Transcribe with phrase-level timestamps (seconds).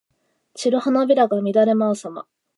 [0.55, 2.25] 散る花びらが乱れ舞うさま。